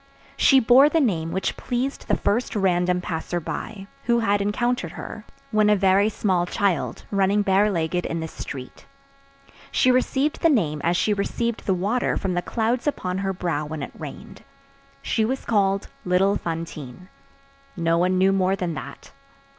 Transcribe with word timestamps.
She 0.35 0.59
bore 0.59 0.89
the 0.89 0.99
name 0.99 1.31
which 1.31 1.55
pleased 1.55 2.07
the 2.07 2.17
first 2.17 2.55
random 2.55 3.01
passer 3.01 3.39
by, 3.39 3.85
who 4.05 4.17
had 4.17 4.41
encountered 4.41 4.93
her, 4.93 5.25
when 5.51 5.69
a 5.69 5.75
very 5.75 6.09
small 6.09 6.47
child, 6.47 7.05
running 7.11 7.43
bare 7.43 7.69
legged 7.69 8.07
in 8.07 8.19
the 8.19 8.27
street. 8.27 8.87
She 9.69 9.91
received 9.91 10.41
the 10.41 10.49
name 10.49 10.81
as 10.83 10.97
she 10.97 11.13
received 11.13 11.67
the 11.67 11.75
water 11.75 12.17
from 12.17 12.33
the 12.33 12.41
clouds 12.41 12.87
upon 12.87 13.19
her 13.19 13.31
brow 13.31 13.63
when 13.67 13.83
it 13.83 13.91
rained. 13.95 14.43
She 15.03 15.23
was 15.23 15.45
called 15.45 15.87
little 16.03 16.35
Fantine. 16.35 17.07
No 17.77 17.99
one 17.99 18.17
knew 18.17 18.33
more 18.33 18.55
than 18.55 18.73
that. 18.73 19.11